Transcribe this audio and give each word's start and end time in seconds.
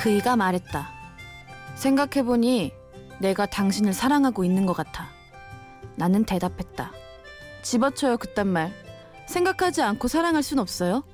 그이가 0.00 0.34
말했다. 0.36 0.88
생각해보니 1.74 2.72
내가 3.20 3.44
당신을 3.46 3.92
사랑하고 3.92 4.44
있는 4.44 4.64
것 4.64 4.72
같아. 4.72 5.08
나는 5.96 6.24
대답했다. 6.24 6.90
집어쳐요, 7.62 8.16
그딴 8.16 8.46
말. 8.48 8.72
생각하지 9.26 9.82
않고 9.82 10.08
사랑할 10.08 10.42
순 10.42 10.58
없어요? 10.58 11.04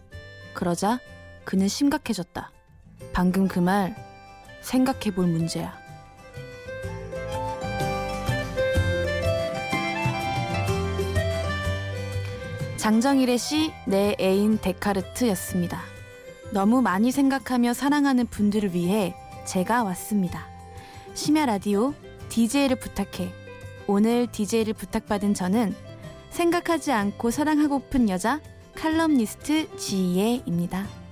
그러자 0.54 1.00
그는 1.44 1.66
심각해졌다. 1.68 2.50
방금 3.12 3.48
그 3.48 3.60
말 3.60 3.94
생각해볼 4.62 5.26
문제야. 5.26 5.76
장정일의 12.76 13.38
시 13.38 13.72
내 13.86 14.14
애인 14.20 14.58
데카르트였습니다. 14.58 15.95
너무 16.52 16.82
많이 16.82 17.10
생각하며 17.10 17.74
사랑하는 17.74 18.26
분들을 18.26 18.74
위해 18.74 19.14
제가 19.46 19.82
왔습니다. 19.84 20.46
심야 21.14 21.46
라디오 21.46 21.94
DJ를 22.28 22.76
부탁해. 22.76 23.32
오늘 23.86 24.26
DJ를 24.30 24.74
부탁받은 24.74 25.34
저는 25.34 25.74
생각하지 26.30 26.92
않고 26.92 27.30
사랑하고픈 27.30 28.08
여자 28.08 28.40
칼럼니스트 28.74 29.76
지혜입니다. 29.76 31.05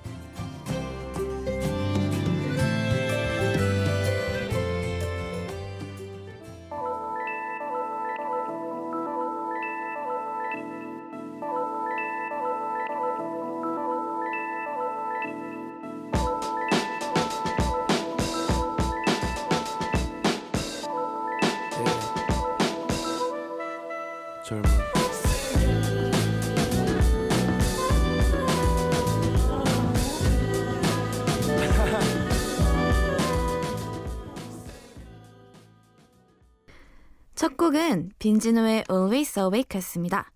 첫 37.55 37.71
곡은 37.71 38.11
빈지노의 38.19 38.83
Always 38.91 39.39
Awake였습니다. 39.39 40.29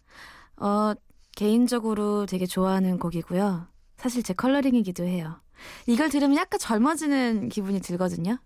어, 0.55 0.93
개인적으로 1.35 2.25
되게 2.25 2.45
좋아하는 2.45 2.97
곡이고요. 2.97 3.67
사실 3.97 4.23
제 4.23 4.33
컬러링이기도 4.33 5.03
해요. 5.03 5.41
이걸 5.85 6.09
들으면 6.09 6.37
약간 6.37 6.57
젊어지는 6.57 7.49
기분이 7.49 7.81
들거든요. 7.81 8.37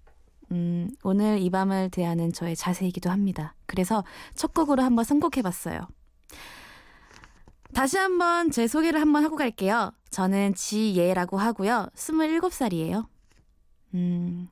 음, 0.51 0.89
오늘 1.03 1.37
이 1.37 1.51
밤을 1.51 1.91
대하는 1.91 2.33
저의 2.33 2.55
자세이기도 2.55 3.11
합니다. 3.11 3.53
그래서 3.67 4.03
첫 4.33 4.55
곡으로 4.55 4.81
한번 4.81 5.05
선곡해봤어요. 5.05 5.87
다시 7.75 7.97
한번 7.99 8.49
제 8.49 8.67
소개를 8.67 8.99
한번 8.99 9.23
하고 9.23 9.35
갈게요. 9.35 9.91
저는 10.09 10.55
지예라고 10.55 11.37
하고요. 11.37 11.89
27살이에요. 11.93 13.05
음, 13.93 14.47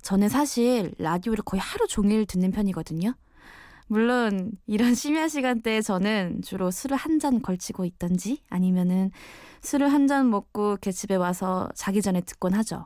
저는 0.00 0.30
사실 0.30 0.94
라디오를 0.96 1.44
거의 1.44 1.60
하루 1.60 1.86
종일 1.86 2.24
듣는 2.24 2.52
편이거든요. 2.52 3.12
물론 3.88 4.52
이런 4.66 4.94
심야 4.94 5.28
시간대에 5.28 5.80
저는 5.80 6.42
주로 6.42 6.70
술을 6.70 6.96
한 6.96 7.18
잔 7.20 7.40
걸치고 7.40 7.84
있던지 7.84 8.42
아니면은 8.50 9.10
술을 9.62 9.92
한 9.92 10.06
잔 10.08 10.28
먹고 10.30 10.72
이렇게 10.72 10.92
집에 10.92 11.14
와서 11.14 11.68
자기 11.74 12.02
전에 12.02 12.20
듣곤 12.20 12.52
하죠. 12.54 12.84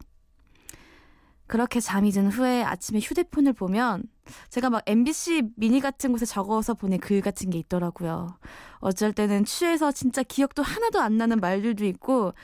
그렇게 1.47 1.81
잠이 1.81 2.13
든 2.13 2.29
후에 2.29 2.63
아침에 2.63 3.01
휴대폰을 3.01 3.55
보면 3.55 4.05
제가 4.51 4.71
막 4.71 4.83
MBC 4.87 5.51
미니 5.57 5.81
같은 5.81 6.13
곳에 6.13 6.25
적어서 6.25 6.75
보낸 6.75 7.01
글 7.01 7.21
같은 7.21 7.51
게 7.51 7.59
있더라고요. 7.59 8.39
어쩔 8.79 9.13
때는 9.13 9.45
취해서 9.45 9.91
진짜 9.91 10.23
기억도 10.23 10.63
하나도 10.63 11.01
안 11.01 11.17
나는 11.17 11.39
말들도 11.41 11.85
있고 11.87 12.35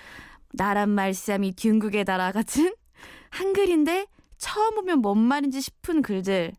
나란 0.54 0.90
말씀이 0.90 1.54
균국에 1.56 2.02
달아 2.02 2.32
같은 2.32 2.74
한글인데 3.30 4.06
처음 4.38 4.74
보면 4.74 4.98
뭔 5.00 5.18
말인지 5.18 5.60
싶은 5.60 6.02
글들 6.02 6.52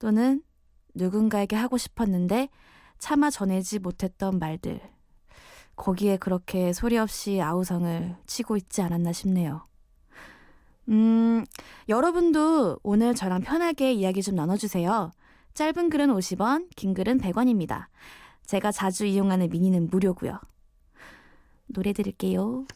또는 0.00 0.42
누군가에게 0.98 1.56
하고 1.56 1.78
싶었는데 1.78 2.48
차마 2.98 3.30
전해지 3.30 3.78
못했던 3.78 4.38
말들. 4.38 4.80
거기에 5.76 6.16
그렇게 6.16 6.72
소리 6.72 6.98
없이 6.98 7.40
아우성을 7.40 8.16
치고 8.26 8.56
있지 8.56 8.82
않았나 8.82 9.12
싶네요. 9.12 9.66
음, 10.88 11.44
여러분도 11.88 12.80
오늘 12.82 13.14
저랑 13.14 13.42
편하게 13.42 13.92
이야기 13.92 14.22
좀 14.22 14.34
나눠주세요. 14.34 15.12
짧은 15.54 15.90
글은 15.90 16.08
50원, 16.08 16.68
긴 16.76 16.94
글은 16.94 17.18
100원입니다. 17.18 17.86
제가 18.46 18.72
자주 18.72 19.04
이용하는 19.06 19.50
미니는 19.50 19.88
무료고요. 19.90 20.40
노래 21.66 21.92
들을게요. 21.92 22.66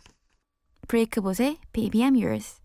브레이크봇의 0.87 1.59
Baby 1.73 2.03
I'm 2.03 2.23
Yours. 2.23 2.61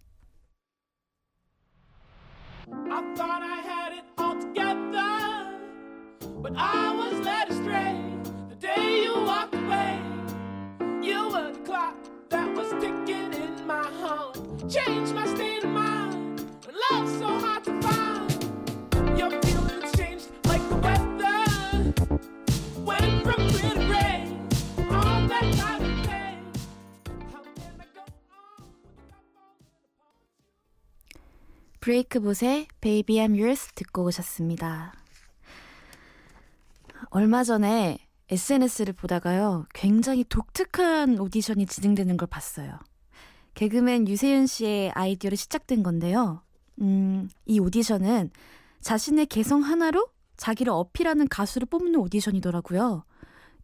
But 6.48 6.60
I 6.60 6.96
was 6.96 7.26
led 7.26 7.50
astray 7.50 8.00
the 8.48 8.56
day 8.56 9.04
you 9.04 9.14
walked 9.26 9.54
away. 9.54 10.00
You 11.02 11.28
were 11.28 11.52
the 11.52 11.60
clock 11.66 11.98
that 12.30 12.56
was 12.56 12.72
ticking 12.80 13.34
in 13.34 13.68
my 13.68 13.84
heart. 13.84 14.40
Changed 14.70 15.14
my 15.14 15.28
state 15.28 15.66
of 15.66 15.72
mind. 15.72 16.40
When 16.66 16.76
love's 16.90 17.20
so 17.20 17.28
hard 17.28 17.66
to 17.66 17.82
find. 17.82 18.32
Your 19.20 19.32
feelings 19.42 19.92
changed 19.98 20.30
like 20.46 20.64
the 20.70 20.78
weather. 20.78 21.94
Went 22.80 23.24
from 23.26 23.50
clear 23.50 23.74
to 23.74 23.86
gray. 23.92 24.32
All 24.90 25.28
that 25.28 25.46
night 25.60 25.82
and 25.82 26.04
day. 26.08 26.40
How 27.30 27.44
can 27.44 27.76
I 27.78 27.88
go 27.94 28.04
on 28.32 28.64
브레이크봇의 31.82 32.68
Baby 32.80 33.20
I'm 33.20 33.36
Yours 33.36 33.68
듣고 33.76 34.06
오셨습니다. 34.06 34.94
얼마 37.10 37.44
전에 37.44 37.98
SNS를 38.30 38.94
보다가요, 38.94 39.66
굉장히 39.74 40.24
독특한 40.26 41.20
오디션이 41.20 41.66
진행되는 41.66 42.18
걸 42.18 42.28
봤어요. 42.28 42.80
개그맨 43.54 44.08
유세윤 44.08 44.48
씨의 44.48 44.92
아이디어로 44.92 45.36
시작된 45.36 45.84
건데요. 45.84 46.44
음, 46.82 47.30
이 47.46 47.60
오디션은 47.60 48.30
자신의 48.82 49.28
개성 49.28 49.64
하나로 49.64 50.08
자기를 50.36 50.72
어필하는 50.72 51.28
가수를 51.28 51.68
뽑는 51.68 51.96
오디션이더라고요. 51.96 53.04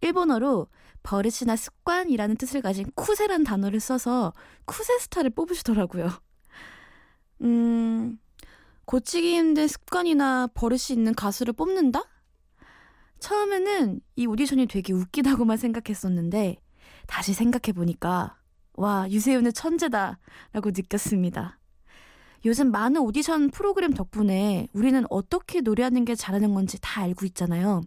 일본어로 0.02 0.68
버릇이나 1.04 1.56
습관이라는 1.56 2.38
뜻을 2.38 2.62
가진 2.62 2.86
쿠세란 2.96 3.44
단어를 3.44 3.80
써서 3.80 4.34
쿠세 4.66 4.98
스타를 5.00 5.30
뽑으시더라고요. 5.32 6.10
음, 7.42 8.18
고치기 8.86 9.38
힘든 9.38 9.68
습관이나 9.68 10.48
버릇이 10.54 10.88
있는 10.92 11.14
가수를 11.14 11.54
뽑는다? 11.54 12.04
처음에는 13.24 14.02
이 14.18 14.26
오디션이 14.26 14.66
되게 14.66 14.92
웃기다고만 14.92 15.56
생각했었는데 15.56 16.58
다시 17.08 17.34
생각해보니까 17.34 18.36
와 18.74 19.10
유세윤의 19.10 19.54
천재다 19.54 20.20
라고 20.52 20.72
느꼈습니다. 20.72 21.58
요즘 22.44 22.72
많은 22.72 23.00
오디션 23.00 23.50
프로그램 23.52 23.94
덕분에 23.94 24.68
우리는 24.74 25.06
어떻게 25.10 25.62
노래하는 25.62 26.04
게 26.04 26.16
잘하는 26.16 26.54
건지 26.54 26.78
다 26.82 27.02
알고 27.02 27.26
있잖아요. 27.28 27.80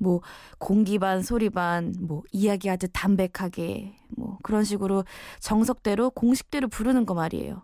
뭐 0.00 0.22
공기 0.58 0.98
반 0.98 1.22
소리 1.22 1.50
반, 1.50 1.94
뭐 2.00 2.24
이야기하듯 2.32 2.90
담백하게, 2.92 3.96
뭐 4.16 4.38
그런 4.42 4.64
식으로 4.64 5.04
정석대로 5.38 6.10
공식대로 6.10 6.66
부르는 6.66 7.06
거 7.06 7.14
말이에요. 7.14 7.62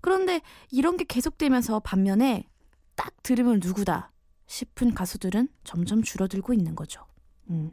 그런데 0.00 0.40
이런 0.70 0.96
게 0.96 1.04
계속되면서 1.04 1.80
반면에 1.80 2.48
딱 2.94 3.12
들으면 3.22 3.60
누구다. 3.62 4.12
싶은 4.48 4.92
가수들은 4.94 5.48
점점 5.62 6.02
줄어들고 6.02 6.52
있는 6.52 6.74
거죠. 6.74 7.06
음. 7.50 7.70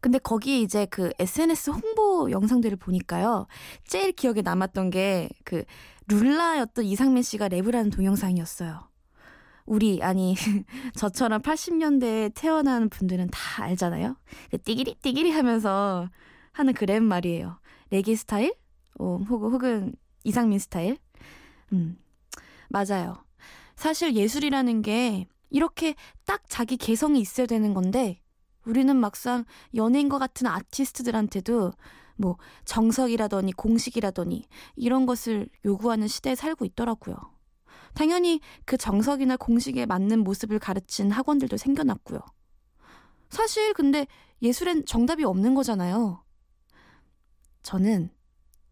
근데 0.00 0.18
거기 0.18 0.62
이제 0.62 0.86
그 0.86 1.10
SNS 1.18 1.70
홍보 1.70 2.30
영상들을 2.30 2.76
보니까요. 2.78 3.46
제일 3.84 4.12
기억에 4.12 4.42
남았던 4.42 4.90
게 4.90 5.28
그 5.44 5.64
룰라였던 6.10 6.84
이상민 6.86 7.22
씨가 7.22 7.48
랩을 7.50 7.72
하는 7.74 7.90
동영상이었어요. 7.90 8.88
우리 9.66 10.02
아니 10.02 10.34
저처럼 10.96 11.42
80년대에 11.42 12.32
태어난 12.34 12.88
분들은 12.88 13.28
다 13.30 13.64
알잖아요. 13.64 14.16
그 14.50 14.58
띠기리 14.62 14.96
띠기리 15.02 15.30
하면서 15.32 16.08
하는 16.52 16.72
그 16.72 16.86
랩 16.86 17.02
말이에요. 17.02 17.60
레게 17.90 18.14
스타일? 18.16 18.54
어, 18.98 19.18
혹은 19.28 19.50
혹은 19.52 19.94
이상민 20.24 20.58
스타일? 20.58 20.96
음. 21.72 21.98
맞아요. 22.70 23.16
사실 23.78 24.16
예술이라는 24.16 24.82
게 24.82 25.28
이렇게 25.50 25.94
딱 26.24 26.42
자기 26.48 26.76
개성이 26.76 27.20
있어야 27.20 27.46
되는 27.46 27.74
건데 27.74 28.20
우리는 28.66 28.94
막상 28.96 29.44
연예인과 29.72 30.18
같은 30.18 30.48
아티스트들한테도 30.48 31.70
뭐 32.16 32.36
정석이라더니 32.64 33.52
공식이라더니 33.52 34.48
이런 34.74 35.06
것을 35.06 35.48
요구하는 35.64 36.08
시대에 36.08 36.34
살고 36.34 36.64
있더라고요. 36.64 37.16
당연히 37.94 38.40
그 38.64 38.76
정석이나 38.76 39.36
공식에 39.36 39.86
맞는 39.86 40.24
모습을 40.24 40.58
가르친 40.58 41.12
학원들도 41.12 41.56
생겨났고요. 41.56 42.18
사실 43.30 43.74
근데 43.74 44.08
예술엔 44.42 44.86
정답이 44.86 45.22
없는 45.22 45.54
거잖아요. 45.54 46.24
저는 47.62 48.10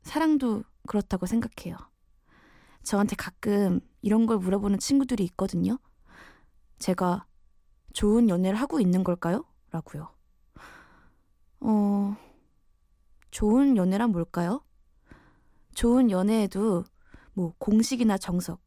사랑도 0.03 0.65
그렇다고 0.89 1.27
생각해요. 1.27 1.77
저한테 2.83 3.15
가끔 3.15 3.81
이런 4.07 4.27
걸 4.27 4.39
물어보는 4.39 4.79
친구들이 4.79 5.25
있거든요. 5.25 5.81
제가 6.79 7.27
좋은 7.93 8.29
연애를 8.29 8.57
하고 8.57 8.79
있는 8.79 9.03
걸까요? 9.03 9.45
라고요. 9.73 10.15
어, 11.59 12.17
좋은 13.33 13.77
연애란 13.77 14.13
뭘까요? 14.13 14.63
좋은 15.75 16.13
연애에도 16.13 16.85
뭐 17.33 17.53
공식이나 17.59 18.17
정석 18.17 18.61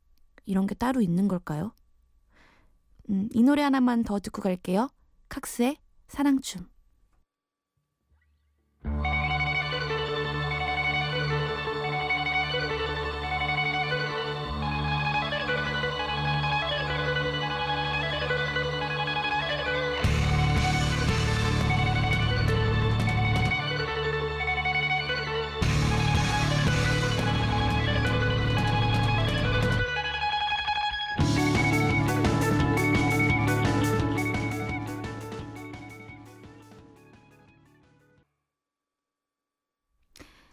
이런 0.45 0.68
게 0.68 0.75
따로 0.75 1.00
있는 1.00 1.30
걸까요? 1.30 1.71
음, 3.09 3.30
이 3.31 3.42
노래 3.42 3.62
하나만 3.62 4.03
더 4.03 4.19
듣고 4.19 4.42
갈게요. 4.42 4.89
칵스의 5.30 5.77
사랑춤. 6.09 6.68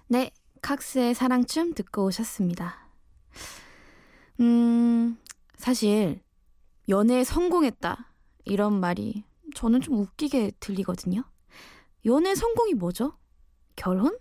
네, 0.09 0.31
칵스의 0.63 1.15
사랑춤 1.15 1.75
듣고 1.75 2.05
오셨습니다. 2.05 2.89
음, 4.39 5.17
사실 5.57 6.21
연애에 6.89 7.25
성공했다 7.25 8.13
이런 8.45 8.79
말이 8.79 9.25
저는 9.55 9.81
좀 9.81 9.99
웃기게 9.99 10.53
들리거든요. 10.61 11.25
연애 12.05 12.37
성공이 12.37 12.75
뭐죠? 12.75 13.19
결혼? 13.75 14.17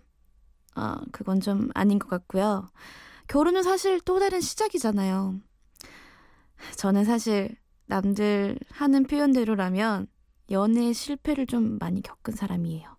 아, 0.74 1.00
그건 1.12 1.40
좀 1.40 1.70
아닌 1.74 2.00
것 2.00 2.08
같고요. 2.08 2.68
결혼은 3.28 3.62
사실 3.62 4.00
또 4.00 4.18
다른 4.18 4.40
시작이잖아요. 4.40 5.40
저는 6.76 7.04
사실 7.04 7.54
남들 7.86 8.58
하는 8.70 9.04
표현대로라면 9.04 10.08
연애 10.50 10.92
실패를 10.92 11.46
좀 11.46 11.78
많이 11.78 12.02
겪은 12.02 12.34
사람이에요. 12.34 12.95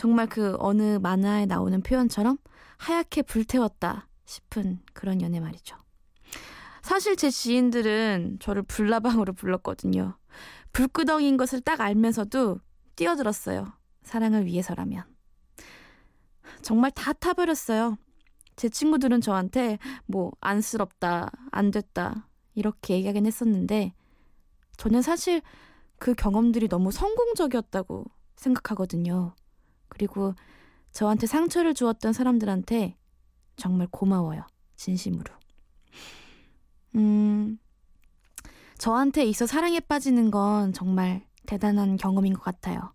정말 0.00 0.26
그 0.26 0.56
어느 0.58 0.96
만화에 0.96 1.44
나오는 1.44 1.78
표현처럼 1.82 2.38
하얗게 2.78 3.20
불태웠다 3.20 4.08
싶은 4.24 4.80
그런 4.94 5.20
연애 5.20 5.40
말이죠. 5.40 5.76
사실 6.80 7.16
제 7.16 7.28
지인들은 7.28 8.38
저를 8.40 8.62
불나방으로 8.62 9.34
불렀거든요. 9.34 10.16
불구덩이인 10.72 11.36
것을 11.36 11.60
딱 11.60 11.82
알면서도 11.82 12.60
뛰어들었어요. 12.96 13.74
사랑을 14.02 14.46
위해서라면. 14.46 15.04
정말 16.62 16.92
다 16.92 17.12
타버렸어요. 17.12 17.98
제 18.56 18.70
친구들은 18.70 19.20
저한테 19.20 19.78
뭐 20.06 20.32
안쓰럽다, 20.40 21.30
안 21.50 21.70
됐다 21.70 22.26
이렇게 22.54 22.94
얘기하긴 22.94 23.26
했었는데 23.26 23.92
저는 24.78 25.02
사실 25.02 25.42
그 25.98 26.14
경험들이 26.14 26.68
너무 26.68 26.90
성공적이었다고 26.90 28.06
생각하거든요. 28.36 29.34
그리고 29.90 30.34
저한테 30.92 31.26
상처를 31.26 31.74
주었던 31.74 32.12
사람들한테 32.12 32.96
정말 33.56 33.86
고마워요. 33.90 34.46
진심으로. 34.76 35.32
음, 36.96 37.58
저한테 38.78 39.24
있어 39.24 39.46
사랑에 39.46 39.78
빠지는 39.78 40.30
건 40.30 40.72
정말 40.72 41.26
대단한 41.46 41.96
경험인 41.96 42.32
것 42.32 42.42
같아요. 42.42 42.92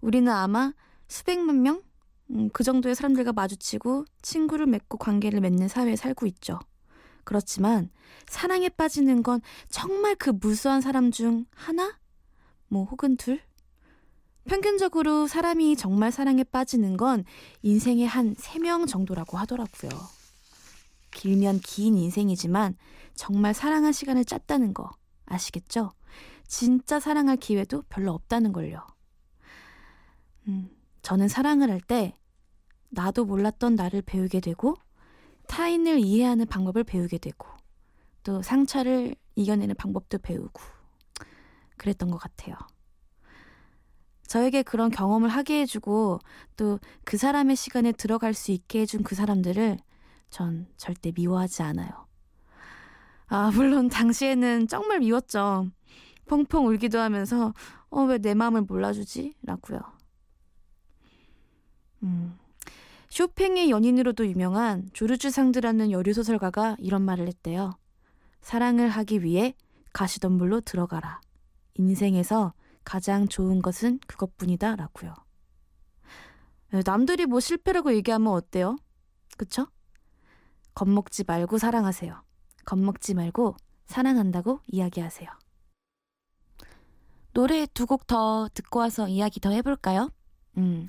우리는 0.00 0.30
아마 0.32 0.72
수백만 1.08 1.62
명? 1.62 1.82
음, 2.30 2.50
그 2.52 2.62
정도의 2.62 2.94
사람들과 2.94 3.32
마주치고 3.32 4.04
친구를 4.22 4.66
맺고 4.66 4.98
관계를 4.98 5.40
맺는 5.40 5.68
사회에 5.68 5.96
살고 5.96 6.26
있죠. 6.26 6.58
그렇지만 7.24 7.90
사랑에 8.28 8.68
빠지는 8.68 9.22
건 9.22 9.40
정말 9.68 10.14
그 10.14 10.30
무수한 10.30 10.80
사람 10.80 11.10
중 11.10 11.46
하나? 11.54 11.98
뭐 12.68 12.84
혹은 12.84 13.16
둘? 13.16 13.40
평균적으로 14.48 15.26
사람이 15.26 15.76
정말 15.76 16.10
사랑에 16.10 16.42
빠지는 16.42 16.96
건 16.96 17.24
인생의 17.62 18.06
한 18.06 18.34
3명 18.34 18.88
정도라고 18.88 19.36
하더라고요. 19.36 19.90
길면 21.10 21.60
긴 21.60 21.98
인생이지만 21.98 22.76
정말 23.14 23.52
사랑한 23.52 23.92
시간을 23.92 24.24
짰다는 24.24 24.72
거 24.72 24.90
아시겠죠? 25.26 25.92
진짜 26.46 26.98
사랑할 26.98 27.36
기회도 27.36 27.82
별로 27.90 28.12
없다는 28.14 28.52
걸요. 28.54 28.86
음, 30.46 30.70
저는 31.02 31.28
사랑을 31.28 31.70
할 31.70 31.80
때 31.80 32.16
나도 32.90 33.26
몰랐던 33.26 33.74
나를 33.74 34.00
배우게 34.00 34.40
되고 34.40 34.74
타인을 35.46 35.98
이해하는 35.98 36.46
방법을 36.46 36.84
배우게 36.84 37.18
되고 37.18 37.46
또 38.22 38.40
상처를 38.40 39.14
이겨내는 39.36 39.74
방법도 39.74 40.18
배우고 40.18 40.62
그랬던 41.76 42.10
것 42.10 42.16
같아요. 42.18 42.56
저에게 44.28 44.62
그런 44.62 44.90
경험을 44.90 45.28
하게 45.28 45.60
해주고 45.62 46.20
또 46.56 46.78
그 47.04 47.16
사람의 47.16 47.56
시간에 47.56 47.92
들어갈 47.92 48.34
수 48.34 48.52
있게 48.52 48.82
해준 48.82 49.02
그 49.02 49.14
사람들을 49.14 49.78
전 50.30 50.66
절대 50.76 51.10
미워하지 51.14 51.62
않아요. 51.62 51.88
아, 53.26 53.50
물론 53.54 53.88
당시에는 53.88 54.68
정말 54.68 55.00
미웠죠. 55.00 55.68
펑펑 56.26 56.66
울기도 56.66 56.98
하면서, 57.00 57.54
어, 57.90 58.02
왜 58.02 58.18
내 58.18 58.34
마음을 58.34 58.62
몰라주지? 58.62 59.34
라고요. 59.42 59.80
음. 62.02 62.38
쇼팽의 63.10 63.70
연인으로도 63.70 64.26
유명한 64.26 64.90
조르주 64.92 65.30
상드라는 65.30 65.90
여류 65.90 66.12
소설가가 66.12 66.76
이런 66.78 67.02
말을 67.02 67.26
했대요. 67.26 67.78
사랑을 68.42 68.88
하기 68.90 69.22
위해 69.24 69.54
가시덤불로 69.94 70.60
들어가라. 70.60 71.20
인생에서 71.74 72.52
가장 72.88 73.28
좋은 73.28 73.60
것은 73.60 74.00
그것뿐이다 74.06 74.76
라고요. 74.76 75.14
네, 76.72 76.80
남들이 76.86 77.26
뭐 77.26 77.38
실패라고 77.38 77.92
얘기하면 77.94 78.32
어때요? 78.32 78.78
그쵸? 79.36 79.66
겁먹지 80.74 81.24
말고 81.26 81.58
사랑하세요. 81.58 82.22
겁먹지 82.64 83.12
말고 83.12 83.56
사랑한다고 83.86 84.60
이야기하세요. 84.68 85.28
노래 87.34 87.66
두 87.66 87.84
곡 87.84 88.06
더 88.06 88.48
듣고 88.54 88.78
와서 88.78 89.06
이야기 89.06 89.38
더 89.38 89.50
해볼까요? 89.50 90.10
음, 90.56 90.86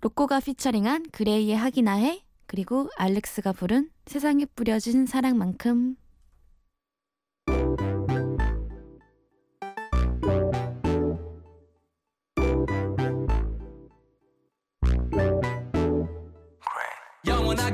로꼬가 0.00 0.38
피처링한 0.38 1.10
그레이의 1.10 1.56
하기나 1.56 1.94
해 1.94 2.24
그리고 2.46 2.88
알렉스가 2.96 3.50
부른 3.52 3.90
세상에 4.06 4.44
뿌려진 4.44 5.06
사랑만큼 5.06 5.96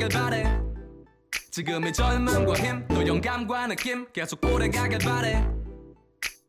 영원하길 0.00 0.09
바래. 0.09 0.61
지금의 1.50 1.92
젊음과 1.92 2.54
힘 2.54 2.88
또 2.88 3.07
영감과 3.07 3.66
느낌 3.66 4.11
계속 4.12 4.42
오래가길 4.45 4.99
바래. 4.99 5.47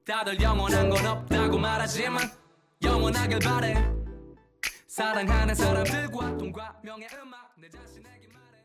다들 0.05 0.39
영원한 0.41 0.89
건 0.89 1.05
없다고 1.05 1.57
말하지만 1.57 2.31
영원하길 2.81 3.39
바래. 3.39 3.75
사랑하는 4.87 5.53
사람들과 5.53 6.37
돈과 6.37 6.79
명예 6.83 7.07
음악 7.21 7.53
내 7.57 7.69
자신에게 7.69 8.29
말해. 8.31 8.63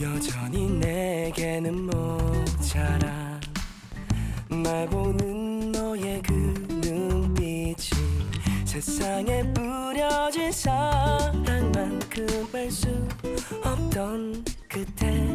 여전히 0.00 0.68
내게는 0.78 1.86
모자라. 1.86 3.40
날 4.50 4.86
보는 4.88 5.41
세상에 8.72 9.42
뿌려진 9.52 10.50
사랑만큼 10.50 12.24
알수 12.54 12.88
없던 13.62 14.42
그대. 14.66 15.28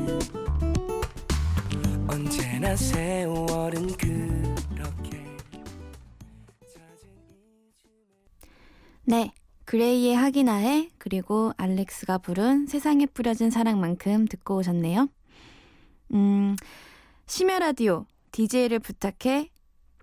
언제나 2.08 2.76
세월은 2.76 3.96
그렇게 3.96 5.24
네 9.04 9.32
그레이의 9.66 10.16
하기나의 10.16 10.90
그리고 10.98 11.54
알렉스가 11.58 12.18
부른 12.18 12.66
세상에 12.66 13.06
뿌려진 13.06 13.52
사랑만큼 13.52 14.26
듣고 14.26 14.56
오셨네요. 14.56 15.10
음 16.14 16.56
심야 17.28 17.60
라디오 17.60 18.08
DJ를 18.32 18.80
부탁해 18.80 19.52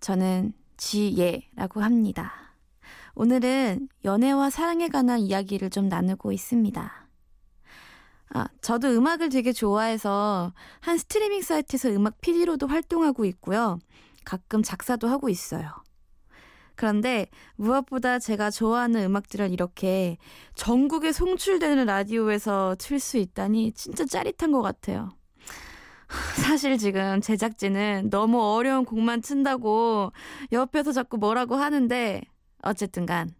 저는 0.00 0.52
지예라고 0.76 1.80
합니다. 1.80 2.43
오늘은 3.16 3.88
연애와 4.04 4.50
사랑에 4.50 4.88
관한 4.88 5.20
이야기를 5.20 5.70
좀 5.70 5.88
나누고 5.88 6.32
있습니다. 6.32 7.08
아, 8.30 8.48
저도 8.60 8.88
음악을 8.88 9.28
되게 9.28 9.52
좋아해서 9.52 10.52
한 10.80 10.98
스트리밍 10.98 11.42
사이트에서 11.42 11.90
음악 11.90 12.20
PD로도 12.20 12.66
활동하고 12.66 13.24
있고요. 13.26 13.78
가끔 14.24 14.62
작사도 14.62 15.06
하고 15.06 15.28
있어요. 15.28 15.70
그런데 16.74 17.28
무엇보다 17.54 18.18
제가 18.18 18.50
좋아하는 18.50 19.04
음악들을 19.04 19.52
이렇게 19.52 20.18
전국에 20.56 21.12
송출되는 21.12 21.86
라디오에서 21.86 22.74
틀 22.80 22.98
수 22.98 23.18
있다니 23.18 23.74
진짜 23.74 24.04
짜릿한 24.04 24.50
것 24.50 24.60
같아요. 24.60 25.10
사실 26.42 26.76
지금 26.78 27.20
제작진은 27.20 28.10
너무 28.10 28.42
어려운 28.42 28.84
곡만 28.84 29.20
튼다고 29.20 30.12
옆에서 30.50 30.90
자꾸 30.90 31.16
뭐라고 31.16 31.54
하는데 31.54 32.22
어쨌든 32.64 33.06
간 33.06 33.34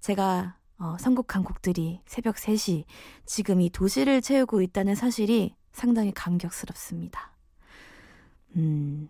제가 0.00 0.56
어, 0.78 0.96
선곡한 0.98 1.44
곡들이 1.44 2.00
새벽 2.06 2.36
3시 2.36 2.84
지금 3.26 3.60
이 3.60 3.68
도시를 3.68 4.22
채우고 4.22 4.62
있다는 4.62 4.94
사실이 4.94 5.54
상당히 5.72 6.10
감격스럽습니다. 6.12 7.36
음, 8.56 9.08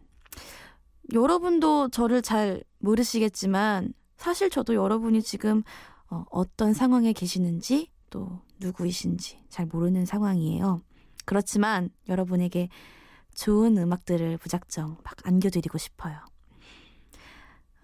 여러분도 1.12 1.88
저를 1.90 2.22
잘 2.22 2.62
모르시겠지만 2.78 3.94
사실 4.16 4.50
저도 4.50 4.74
여러분이 4.74 5.22
지금 5.22 5.62
어, 6.10 6.24
어떤 6.30 6.74
상황에 6.74 7.12
계시는지 7.12 7.90
또 8.10 8.40
누구이신지 8.58 9.44
잘 9.48 9.66
모르는 9.66 10.04
상황이에요. 10.06 10.82
그렇지만 11.24 11.90
여러분에게 12.08 12.68
좋은 13.34 13.78
음악들을 13.78 14.38
무작정 14.42 14.98
막 15.04 15.16
안겨드리고 15.24 15.78
싶어요. 15.78 16.18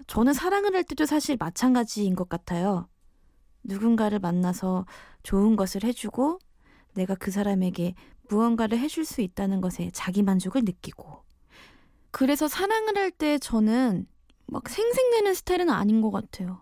저는 0.06 0.32
사랑을 0.34 0.74
할 0.74 0.84
때도 0.84 1.06
사실 1.06 1.36
마찬가지인 1.38 2.14
것 2.14 2.28
같아요. 2.28 2.88
누군가를 3.64 4.18
만나서 4.20 4.86
좋은 5.22 5.56
것을 5.56 5.84
해주고 5.84 6.38
내가 6.94 7.14
그 7.16 7.30
사람에게 7.30 7.94
무언가를 8.28 8.78
해줄 8.78 9.04
수 9.04 9.20
있다는 9.20 9.60
것에 9.60 9.90
자기 9.92 10.22
만족을 10.22 10.62
느끼고 10.64 11.24
그래서 12.10 12.48
사랑을 12.48 12.96
할 12.96 13.10
때 13.10 13.38
저는 13.38 14.06
막 14.46 14.68
생색내는 14.68 15.34
스타일은 15.34 15.70
아닌 15.70 16.00
것 16.00 16.10
같아요. 16.10 16.60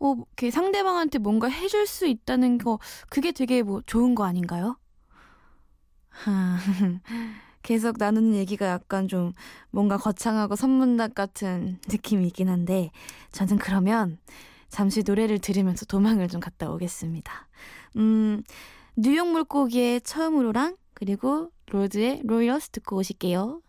어, 0.00 0.14
이렇게 0.16 0.50
상대방한테 0.50 1.18
뭔가 1.18 1.48
해줄 1.48 1.86
수 1.86 2.06
있다는 2.06 2.58
거, 2.58 2.78
그게 3.08 3.32
되게 3.32 3.62
뭐 3.62 3.82
좋은 3.86 4.14
거 4.14 4.24
아닌가요? 4.24 4.78
하, 7.66 7.76
계속 7.76 7.96
나누는 7.98 8.36
얘기가 8.36 8.68
약간 8.68 9.08
좀 9.08 9.32
뭔가 9.70 9.96
거창하고 9.96 10.54
선문답 10.54 11.14
같은 11.14 11.80
느낌이긴 11.88 12.48
한데, 12.48 12.90
저는 13.32 13.58
그러면 13.58 14.18
잠시 14.68 15.02
노래를 15.04 15.40
들으면서 15.40 15.84
도망을 15.84 16.28
좀 16.28 16.40
갔다 16.40 16.70
오겠습니다. 16.70 17.48
음, 17.96 18.42
뉴욕 18.96 19.26
물고기의 19.28 20.00
처음으로랑, 20.02 20.76
그리고 20.94 21.50
Lorde의 21.66 22.22
Royals 22.24 22.70
듣고 22.70 22.96
오실게요. 22.98 23.60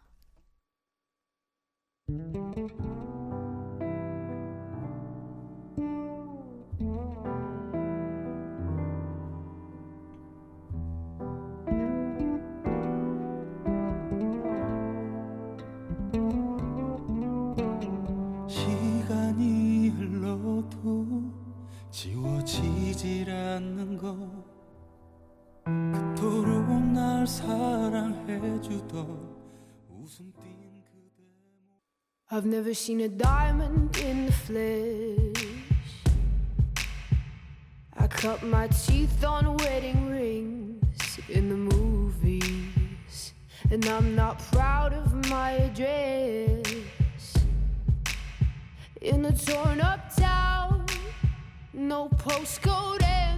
않는 23.56 23.96
것 23.99 24.16
그토록 25.64 26.68
날 26.92 27.26
사랑해주던 27.26 28.96
웃음띤 29.88 30.42
그대 30.84 31.22
I've 32.30 32.46
never 32.46 32.72
seen 32.75 33.00
a 33.00 33.08
diamond 33.08 33.96
in 33.99 34.26
the 34.26 34.32
flesh. 34.32 35.62
I 37.96 38.06
cut 38.08 38.42
my 38.42 38.68
teeth 38.68 39.22
on 39.25 39.56
wedding 39.58 40.11
rings 40.11 41.18
in 41.28 41.49
the 41.49 41.56
movies. 41.56 43.34
And 43.70 43.84
I'm 43.87 44.14
not 44.14 44.38
proud 44.50 44.92
of 44.92 45.14
my 45.30 45.52
address. 45.52 46.62
In 49.00 49.25
a 49.25 49.32
torn 49.32 49.80
up 49.80 50.14
town, 50.14 50.87
no 51.72 52.08
postcode 52.08 53.02
envy. 53.02 53.36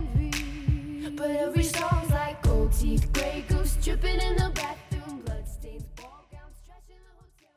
But 1.16 1.32
every 1.32 1.64
song's 1.64 2.12
like 2.12 2.42
gold 2.44 2.72
teeth, 2.72 3.12
gray 3.14 3.44
goose 3.48 3.78
dripping 3.82 4.20
in 4.22 4.36
the 4.36 4.52
bathroom, 4.54 5.22
bloodstains, 5.26 5.86
ball 5.96 6.26
gowns, 6.30 6.58
trash 6.66 6.90
in 6.90 7.02
the 7.02 7.14
hotel. 7.18 7.50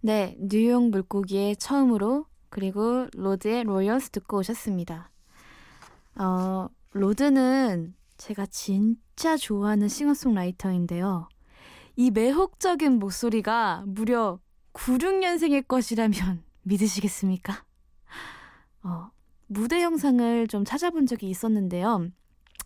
네, 0.00 0.36
뉴욕 0.38 0.90
물고기의 0.90 1.56
처음으로 1.56 2.26
그리고 2.48 3.08
로드의 3.14 3.64
로이어스 3.64 4.10
듣고 4.10 4.38
오셨습니다. 4.38 5.10
어, 6.16 6.68
로드는 6.92 7.94
제가 8.16 8.46
진짜 8.46 9.36
좋아하는 9.36 9.88
싱어송라이터인데요. 9.88 11.28
이 11.96 12.10
매혹적인 12.10 12.98
목소리가 12.98 13.84
무려 13.86 14.38
96년생의 14.72 15.66
것이라면 15.66 16.44
믿으시겠습니까? 16.62 17.64
어, 18.82 19.10
무대 19.46 19.82
영상을 19.82 20.46
좀 20.48 20.64
찾아본 20.64 21.06
적이 21.06 21.30
있었는데요. 21.30 22.10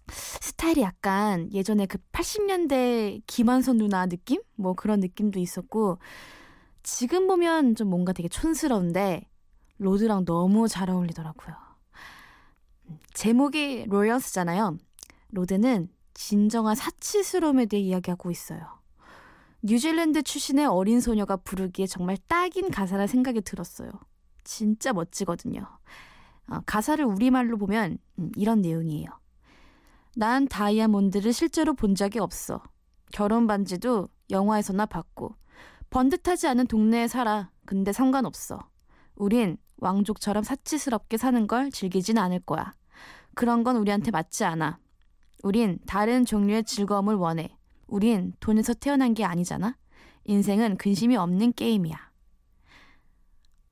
스타일이 0.08 0.82
약간 0.82 1.52
예전에 1.52 1.86
그 1.86 1.98
80년대 2.12 3.22
김완선 3.26 3.78
누나 3.78 4.06
느낌? 4.06 4.42
뭐 4.56 4.74
그런 4.74 5.00
느낌도 5.00 5.38
있었고, 5.38 5.98
지금 6.82 7.26
보면 7.26 7.74
좀 7.74 7.88
뭔가 7.88 8.12
되게 8.12 8.28
촌스러운데 8.28 9.28
Lorde랑 9.78 10.24
너무 10.24 10.68
잘 10.68 10.90
어울리더라고요. 10.90 11.54
음, 12.88 12.98
제목이 13.14 13.86
Royals잖아요. 13.88 14.76
Lorde는 15.30 15.88
진정한 16.14 16.74
사치스러움에 16.74 17.66
대해 17.66 17.82
이야기하고 17.82 18.30
있어요. 18.30 18.80
뉴질랜드 19.62 20.22
출신의 20.22 20.66
어린 20.66 21.00
소녀가 21.00 21.36
부르기에 21.36 21.86
정말 21.86 22.16
딱인 22.28 22.70
가사라 22.70 23.06
생각이 23.06 23.42
들었어요. 23.42 23.90
진짜 24.44 24.92
멋지거든요. 24.92 25.66
어, 26.48 26.60
가사를 26.66 27.04
우리말로 27.04 27.56
보면 27.58 27.98
음, 28.18 28.32
이런 28.36 28.60
내용이에요. 28.62 29.08
난 30.16 30.48
다이아몬드를 30.48 31.32
실제로 31.32 31.74
본 31.74 31.94
적이 31.94 32.18
없어. 32.18 32.62
결혼 33.12 33.46
반지도 33.46 34.08
영화에서나 34.30 34.86
봤고 34.86 35.34
번듯하지 35.90 36.46
않은 36.48 36.66
동네에 36.66 37.08
살아. 37.08 37.50
근데 37.64 37.92
상관없어. 37.92 38.58
우린 39.14 39.56
왕족처럼 39.76 40.42
사치스럽게 40.42 41.16
사는 41.16 41.46
걸 41.46 41.70
즐기진 41.70 42.18
않을 42.18 42.40
거야. 42.40 42.74
그런 43.34 43.64
건 43.64 43.76
우리한테 43.76 44.10
맞지 44.10 44.44
않아. 44.44 44.78
우린 45.42 45.78
다른 45.86 46.24
종류의 46.24 46.64
즐거움을 46.64 47.14
원해. 47.14 47.56
우린 47.86 48.32
돈에서 48.40 48.74
태어난 48.74 49.14
게 49.14 49.24
아니잖아. 49.24 49.76
인생은 50.24 50.76
근심이 50.76 51.16
없는 51.16 51.52
게임이야. 51.54 51.96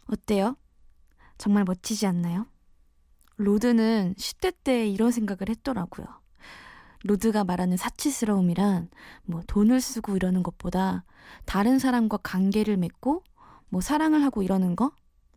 어때요? 0.06 0.56
정말 1.36 1.64
멋지지 1.64 2.06
않나요? 2.06 2.46
Lorde는 3.36 4.14
10대 4.16 4.54
때 4.64 4.88
이런 4.88 5.12
생각을 5.12 5.48
했더라고요. 5.50 6.06
Lorde가 7.04 7.44
말하는 7.44 7.76
사치스러움이란 7.76 8.88
뭐 9.24 9.42
돈을 9.46 9.80
쓰고 9.80 10.16
이러는 10.16 10.42
것보다 10.42 11.04
다른 11.44 11.78
사람과 11.78 12.18
관계를 12.18 12.76
맺고 12.76 13.22
뭐 13.68 13.80
사랑을 13.80 14.22
하고 14.22 14.42
이러는 14.42 14.76
거? 14.76 14.92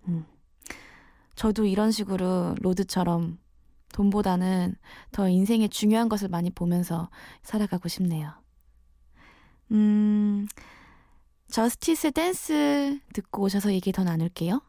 음. 0.08 0.26
저도 1.36 1.66
이런 1.66 1.92
식으로 1.92 2.56
로드처럼 2.60 3.40
돈보다는 3.94 4.76
더 5.12 5.28
인생의 5.28 5.70
중요한 5.70 6.10
것을 6.10 6.30
많이 6.30 6.50
보면서 6.50 7.10
살아가고 7.44 7.90
싶네요. 7.90 8.32
음, 9.72 10.48
저스티스 11.50 12.12
댄스 12.12 13.00
듣고 13.14 13.44
오셔서 13.44 13.74
얘기 13.74 13.92
더 13.92 14.04
나눌게요. 14.04 14.62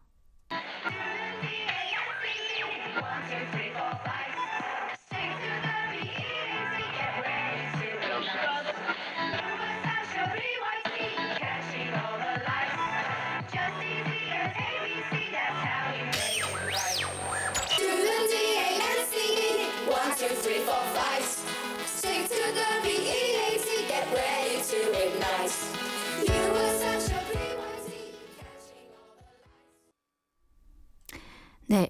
네, 31.73 31.88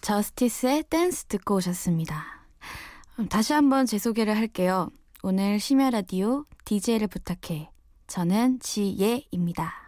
저스티스의 0.00 0.84
댄스 0.88 1.26
듣고 1.26 1.56
오셨습니다. 1.56 2.24
음, 3.18 3.28
다시 3.28 3.52
한번 3.52 3.84
제 3.84 3.98
소개를 3.98 4.34
할게요. 4.34 4.88
오늘 5.22 5.60
심야 5.60 5.90
라디오 5.90 6.46
DJ를 6.64 7.08
부탁해. 7.08 7.68
저는 8.06 8.58
지예입니다. 8.60 9.87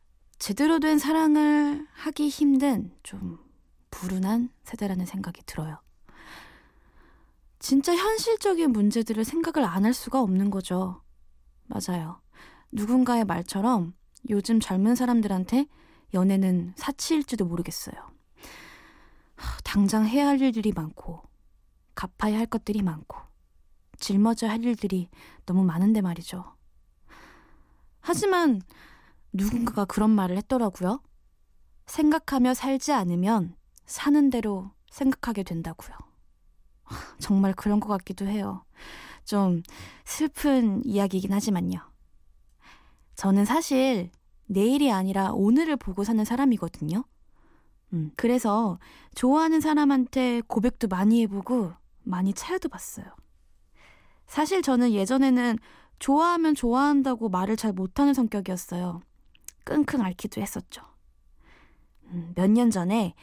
제대로 0.41 0.79
된 0.79 0.97
사랑을 0.97 1.87
하기 1.93 2.27
힘든 2.27 2.91
좀 3.03 3.37
불운한 3.91 4.49
세대라는 4.63 5.05
생각이 5.05 5.43
들어요. 5.45 5.79
진짜 7.59 7.95
현실적인 7.95 8.71
문제들을 8.71 9.23
생각을 9.23 9.69
안 9.69 9.85
할 9.85 9.93
수가 9.93 10.19
없는 10.19 10.49
거죠. 10.49 11.03
맞아요. 11.67 12.21
누군가의 12.71 13.23
말처럼 13.25 13.93
요즘 14.31 14.59
젊은 14.59 14.95
사람들한테 14.95 15.67
연애는 16.15 16.73
사치일지도 16.75 17.45
모르겠어요. 17.45 17.95
하, 19.35 19.61
당장 19.63 20.07
해야 20.07 20.27
할 20.27 20.41
일들이 20.41 20.71
많고, 20.71 21.21
갚아야 21.93 22.39
할 22.39 22.47
것들이 22.47 22.81
많고, 22.81 23.15
짊어져야 23.99 24.49
할 24.49 24.63
일들이 24.63 25.07
너무 25.45 25.63
많은데 25.63 26.01
말이죠. 26.01 26.55
하지만 27.99 28.63
누군가가 29.33 29.85
그런 29.85 30.09
말을 30.09 30.37
했더라고요. 30.37 31.01
생각하며 31.85 32.53
살지 32.53 32.91
않으면 32.93 33.55
사는 33.85 34.29
대로 34.29 34.71
생각하게 34.91 35.43
된다고요. 35.43 35.95
하, 36.83 37.17
정말 37.19 37.53
그런 37.53 37.79
것 37.79 37.87
같기도 37.87 38.25
해요. 38.25 38.63
좀 39.25 39.61
슬픈 40.05 40.83
이야기이긴 40.85 41.33
하지만요. 41.33 41.79
저는 43.15 43.45
사실 43.45 44.09
내일이 44.45 44.91
아니라 44.91 45.31
오늘을 45.31 45.77
보고 45.77 46.03
사는 46.03 46.23
사람이거든요. 46.23 47.03
음, 47.93 48.11
그래서 48.15 48.79
좋아하는 49.15 49.61
사람한테 49.61 50.41
고백도 50.47 50.87
많이 50.87 51.21
해보고 51.23 51.73
많이 52.03 52.33
차여도 52.33 52.69
봤어요. 52.69 53.05
사실 54.27 54.61
저는 54.61 54.91
예전에는 54.91 55.57
좋아하면 55.99 56.55
좋아한다고 56.55 57.29
말을 57.29 57.57
잘 57.57 57.73
못하는 57.73 58.13
성격이었어요. 58.13 59.01
끙끙 59.63 60.01
앓기도 60.01 60.41
했었죠. 60.41 60.81
음, 62.05 62.33
몇년 62.35 62.71
전에 62.71 63.15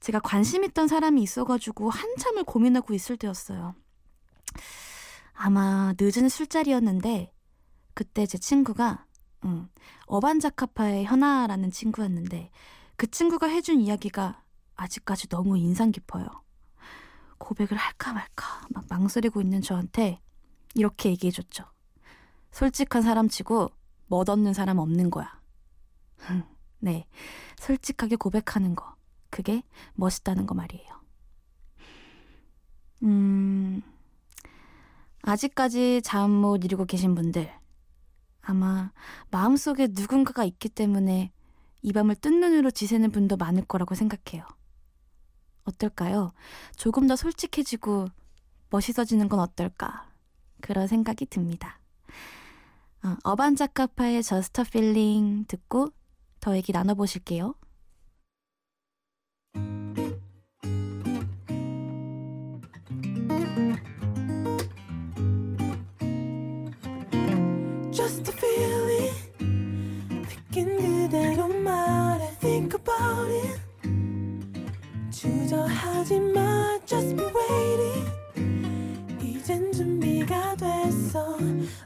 제가 0.00 0.20
관심 0.20 0.64
있던 0.64 0.86
사람이 0.86 1.22
있어가지고 1.22 1.90
한참을 1.90 2.44
고민하고 2.44 2.94
있을 2.94 3.16
때였어요. 3.16 3.74
아마 5.32 5.94
늦은 5.98 6.28
술자리였는데 6.28 7.32
그때 7.94 8.26
제 8.26 8.38
친구가 8.38 9.06
음, 9.44 9.68
어반자카파의 10.06 11.04
현아라는 11.04 11.70
친구였는데 11.70 12.50
그 12.96 13.10
친구가 13.10 13.46
해준 13.46 13.80
이야기가 13.80 14.42
아직까지 14.76 15.28
너무 15.28 15.56
인상 15.58 15.90
깊어요. 15.90 16.26
고백을 17.38 17.76
할까 17.76 18.12
말까 18.12 18.66
막 18.70 18.84
망설이고 18.88 19.40
있는 19.40 19.60
저한테 19.60 20.20
이렇게 20.74 21.10
얘기해줬죠. 21.10 21.64
솔직한 22.52 23.02
사람 23.02 23.28
치고 23.28 23.70
멋없는 24.06 24.52
사람 24.54 24.78
없는 24.78 25.10
거야. 25.10 25.40
네, 26.78 27.06
솔직하게 27.58 28.16
고백하는 28.16 28.74
거. 28.74 28.94
그게 29.30 29.62
멋있다는 29.94 30.46
거 30.46 30.54
말이에요. 30.54 30.94
음, 33.02 33.82
아직까지 35.22 36.02
잠 36.02 36.30
못 36.30 36.64
이루고 36.64 36.84
계신 36.86 37.14
분들, 37.14 37.50
아마 38.42 38.92
마음속에 39.30 39.88
누군가가 39.90 40.44
있기 40.44 40.68
때문에 40.68 41.32
이 41.82 41.92
밤을 41.92 42.14
뜬 42.16 42.40
눈으로 42.40 42.70
지새는 42.70 43.10
분도 43.10 43.36
많을 43.36 43.64
거라고 43.64 43.94
생각해요. 43.94 44.46
어떨까요? 45.64 46.32
조금 46.76 47.06
더 47.06 47.16
솔직해지고 47.16 48.08
멋있어지는 48.70 49.28
건 49.28 49.40
어떨까? 49.40 50.08
그런 50.60 50.86
생각이 50.86 51.26
듭니다. 51.26 51.80
어, 53.02 53.16
어반 53.24 53.56
자카파의 53.56 54.22
Just 54.22 54.60
a 54.60 54.64
Feeling 54.66 55.46
듣고 55.46 55.92
더 56.44 56.54
얘기 56.54 56.72
나눠보실게요. 56.72 57.54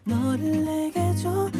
너를 0.04 0.64
내게 0.64 1.14
줘 1.16 1.50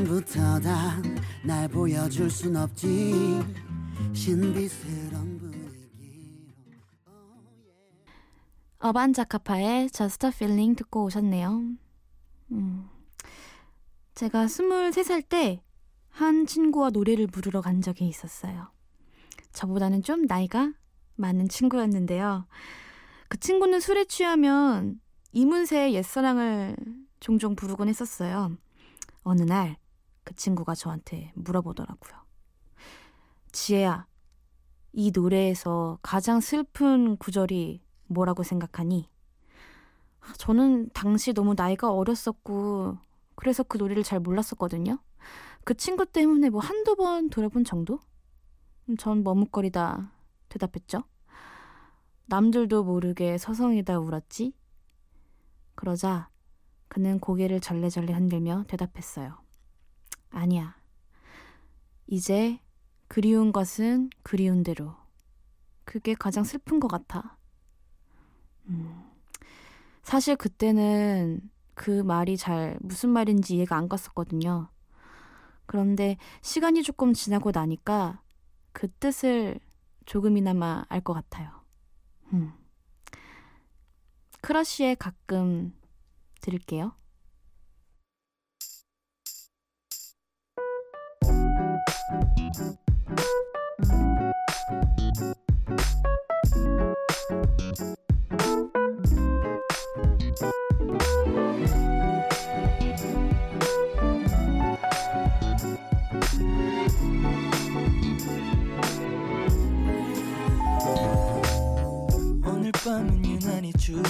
처음부터 0.00 0.60
다 0.60 1.02
날 1.44 1.68
보여줄 1.68 2.30
순 2.30 2.56
없지 2.56 3.40
신비스러운 4.14 5.38
분위기로 5.38 5.70
어반자카파의 8.78 9.90
Just 9.90 10.26
a 10.26 10.32
Feeling 10.34 10.76
듣고 10.76 11.04
오셨네요. 11.04 11.62
음, 12.52 12.88
제가 14.14 14.46
23살 14.46 15.28
때 15.28 15.62
한 16.10 16.44
친구와 16.44 16.90
노래를 16.90 17.26
부르러 17.26 17.60
간 17.60 17.80
적이 17.80 18.08
있었어요. 18.08 18.70
저보다는 19.52 20.02
좀 20.02 20.22
나이가 20.26 20.72
많은 21.16 21.48
친구였는데요. 21.48 22.46
그 23.28 23.38
친구는 23.38 23.80
술에 23.80 24.04
취하면 24.04 25.00
이문세의 25.32 25.94
옛사랑을 25.94 26.76
종종 27.20 27.54
부르곤 27.54 27.88
했었어요. 27.88 28.56
어느 29.22 29.42
날 29.42 29.76
그 30.24 30.34
친구가 30.34 30.74
저한테 30.74 31.32
물어보더라고요. 31.34 32.20
지혜야, 33.52 34.06
이 34.92 35.10
노래에서 35.14 35.98
가장 36.02 36.40
슬픈 36.40 37.16
구절이 37.16 37.82
뭐라고 38.06 38.42
생각하니? 38.42 39.08
아, 40.20 40.32
저는 40.36 40.90
당시 40.92 41.32
너무 41.32 41.54
나이가 41.56 41.92
어렸었고, 41.92 42.98
그래서 43.34 43.62
그 43.62 43.78
노래를 43.78 44.02
잘 44.02 44.20
몰랐었거든요. 44.20 44.98
그 45.64 45.74
친구 45.74 46.06
때문에 46.06 46.50
뭐 46.50 46.60
한두 46.60 46.96
번 46.96 47.30
들어본 47.30 47.64
정도? 47.64 48.00
음, 48.88 48.96
전 48.96 49.22
머뭇거리다 49.22 50.12
대답했죠. 50.48 51.04
남들도 52.26 52.84
모르게 52.84 53.38
서성이다 53.38 53.98
울었지? 53.98 54.52
그러자 55.74 56.28
그는 56.88 57.18
고개를 57.18 57.60
절레절레 57.60 58.12
흔들며 58.12 58.64
대답했어요. 58.68 59.38
아니야. 60.30 60.76
이제 62.06 62.60
그리운 63.08 63.52
것은 63.52 64.10
그리운 64.22 64.62
대로. 64.62 64.94
그게 65.84 66.14
가장 66.14 66.44
슬픈 66.44 66.78
것 66.80 66.88
같아. 66.88 67.36
음, 68.68 69.10
사실 70.02 70.36
그때는 70.36 71.40
그 71.74 72.02
말이 72.02 72.36
잘 72.36 72.78
무슨 72.80 73.10
말인지 73.10 73.56
이해가 73.56 73.76
안 73.76 73.88
갔었거든요. 73.88 74.68
그런데 75.66 76.16
시간이 76.42 76.82
조금 76.82 77.12
지나고 77.12 77.50
나니까 77.52 78.20
그 78.72 78.88
뜻을 78.88 79.58
조금이나마 80.06 80.84
알 80.88 81.00
것 81.02 81.14
같아요. 81.14 81.50
음. 82.32 82.52
크러쉬의 84.42 84.96
가끔 84.96 85.74
들을게요. 86.40 86.92
밤은 112.90 113.24
유난히 113.24 113.72
추워 113.74 114.02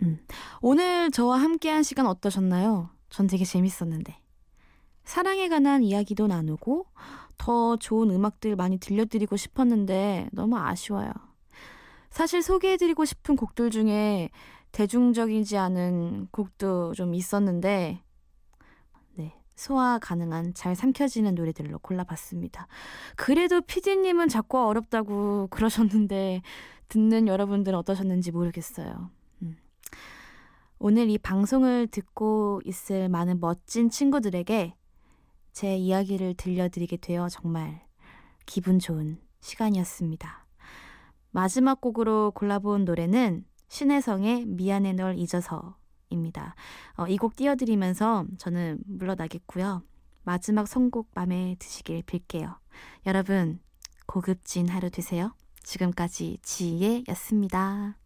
보고 0.00 0.16
오늘 0.60 1.10
저와 1.10 1.38
함께한 1.40 1.82
시간 1.82 2.06
어떠셨나요? 2.06 2.90
전 3.08 3.26
되게 3.26 3.44
재밌었는데. 3.44 4.16
사랑에 5.04 5.48
관한 5.48 5.82
이야기도 5.82 6.26
나누고 6.26 6.86
더 7.36 7.76
좋은 7.76 8.10
음악들 8.10 8.54
많이 8.54 8.78
들려드리고 8.78 9.36
싶었는데 9.36 10.28
너무 10.32 10.58
아쉬워요. 10.58 11.10
사실 12.10 12.42
소개해드리고 12.42 13.04
싶은 13.04 13.36
곡들 13.36 13.70
중에 13.70 14.30
대중적이지 14.72 15.56
않은 15.56 16.28
곡도 16.30 16.92
좀 16.94 17.14
있었는데 17.14 18.02
네, 19.14 19.34
소화 19.56 19.98
가능한 19.98 20.54
잘 20.54 20.76
삼켜지는 20.76 21.34
노래들로 21.34 21.78
골라봤습니다. 21.80 22.68
그래도 23.16 23.60
피디님은 23.60 24.28
자꾸 24.28 24.60
어렵다고 24.60 25.48
그러셨는데 25.48 26.42
듣는 26.88 27.26
여러분들은 27.26 27.78
어떠셨는지 27.78 28.32
모르겠어요. 28.32 29.10
음. 30.80 30.86
오늘 30.86 31.10
이 31.10 31.18
방송을 31.18 31.86
듣고 31.88 32.60
있을 32.64 33.08
많은 33.08 33.40
멋진 33.40 33.90
친구들에게 33.90 34.74
제 35.52 35.76
이야기를 35.76 36.34
들려드리게 36.34 36.98
되어 36.98 37.28
정말 37.28 37.86
기분 38.46 38.78
좋은 38.78 39.18
시간이었습니다. 39.40 40.46
마지막 41.30 41.80
곡으로 41.80 42.32
골라본 42.32 42.84
노래는 42.84 43.44
신혜성의 43.68 44.46
미안해 44.46 44.94
널 44.94 45.16
잊어서입니다. 45.18 46.54
어, 46.96 47.06
이곡 47.06 47.36
띄워드리면서 47.36 48.26
저는 48.38 48.80
물러나겠고요. 48.86 49.82
마지막 50.24 50.66
선곡 50.66 51.10
맘에 51.14 51.56
드시길 51.58 52.02
빌게요. 52.02 52.58
여러분 53.06 53.60
고급진 54.06 54.68
하루 54.68 54.90
되세요. 54.90 55.34
지금까지 55.62 56.38
지혜였습니다. 56.42 57.99